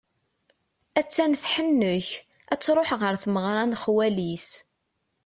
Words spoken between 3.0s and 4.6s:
ɣer tmeɣra n xwali-s.